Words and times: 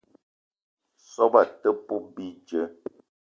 Soobo 1.09 1.41
te 1.61 1.69
poup 1.85 2.03
bidjeu. 2.15 2.69